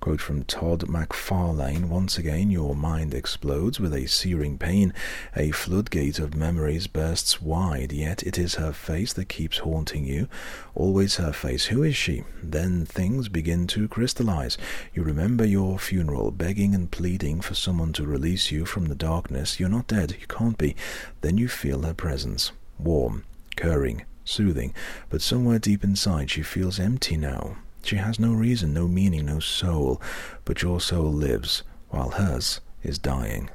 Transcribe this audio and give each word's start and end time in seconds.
Quote 0.00 0.22
from 0.22 0.44
Todd 0.44 0.86
McFarlane 0.88 1.88
Once 1.88 2.16
again, 2.16 2.50
your 2.50 2.74
mind 2.74 3.12
explodes 3.12 3.78
with 3.78 3.92
a 3.92 4.06
searing 4.06 4.56
pain. 4.56 4.94
A 5.36 5.50
floodgate 5.50 6.18
of 6.18 6.34
memories 6.34 6.86
bursts 6.86 7.42
wide, 7.42 7.92
yet 7.92 8.22
it 8.22 8.38
is 8.38 8.54
her 8.54 8.72
face 8.72 9.12
that 9.12 9.28
keeps 9.28 9.58
haunting 9.58 10.06
you. 10.06 10.26
Always 10.74 11.16
her 11.16 11.34
face. 11.34 11.66
Who 11.66 11.82
is 11.82 11.96
she? 11.96 12.24
Then 12.42 12.86
things 12.86 13.28
begin 13.28 13.66
to 13.68 13.88
crystallize. 13.88 14.56
You 14.94 15.02
remember 15.02 15.44
your 15.44 15.78
funeral, 15.78 16.30
begging 16.30 16.74
and 16.74 16.90
pleading 16.90 17.42
for 17.42 17.54
someone 17.54 17.92
to 17.92 18.06
release 18.06 18.50
you 18.50 18.64
from 18.64 18.86
the 18.86 18.94
darkness. 18.94 19.60
You're 19.60 19.68
not 19.68 19.88
dead. 19.88 20.16
You 20.18 20.26
can't 20.26 20.56
be. 20.56 20.76
Then 21.20 21.36
you 21.36 21.46
feel 21.46 21.82
her 21.82 21.92
presence. 21.92 22.52
Warm, 22.78 23.24
curring, 23.54 24.06
soothing. 24.24 24.72
But 25.10 25.20
somewhere 25.20 25.58
deep 25.58 25.84
inside, 25.84 26.30
she 26.30 26.40
feels 26.42 26.80
empty 26.80 27.18
now. 27.18 27.58
She 27.82 27.96
has 27.96 28.20
no 28.20 28.32
reason, 28.32 28.72
no 28.72 28.86
meaning, 28.86 29.26
no 29.26 29.40
soul, 29.40 30.00
but 30.44 30.62
your 30.62 30.80
soul 30.80 31.12
lives, 31.12 31.62
while 31.88 32.10
hers 32.10 32.60
is 32.82 32.98
dying. 32.98 33.50